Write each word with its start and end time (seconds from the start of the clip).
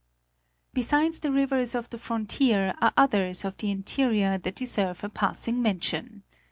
Besides 0.73 1.19
the 1.19 1.31
rivers 1.31 1.75
of 1.75 1.91
the 1.91 1.99
frontier 1.99 2.73
are 2.81 2.91
others 2.97 3.45
of 3.45 3.55
the 3.57 3.69
interior 3.69 4.39
that 4.39 4.55
deserve 4.55 5.03
a 5.03 5.09
passing 5.09 5.61
mention. 5.61 6.23